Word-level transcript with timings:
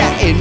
en. 0.00 0.36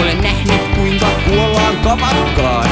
Olen 0.00 0.22
nähnyt 0.22 0.60
kuinka 0.76 1.06
kuollaan 1.28 1.76
kapakkaan. 1.76 2.69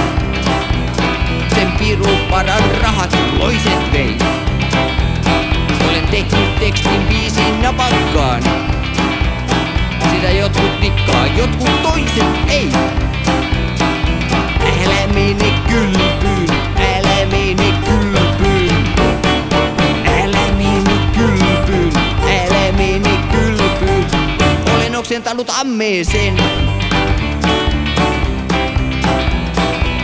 Oksentanut 25.08 25.50
ammeeseen. 25.50 26.34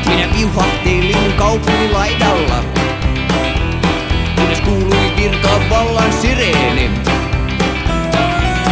Minä 0.07 0.29
viuhahtelin 0.39 1.33
kaupungin 1.37 1.93
laidalla. 1.93 2.65
Kunnes 4.37 4.61
kuului 4.61 5.13
vallan 5.71 6.13
sireeni. 6.13 6.91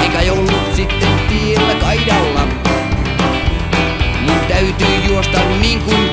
Eikä 0.02 0.32
ollut 0.32 0.76
sitten 0.76 1.08
tiellä 1.28 1.74
kaidalla. 1.74 2.46
Mun 4.20 4.40
täytyy 4.48 4.96
juosta 5.08 5.38
niin 5.60 5.80
kuin 5.80 6.11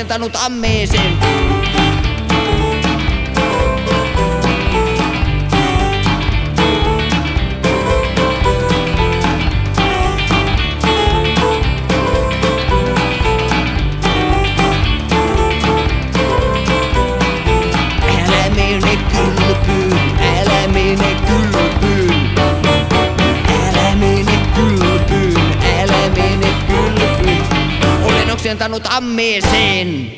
Olen 0.00 0.06
oksentanut 0.06 0.36
ammeeseen. 0.36 1.69
Oksentanut 28.50 28.86
ammeeseen. 28.86 30.10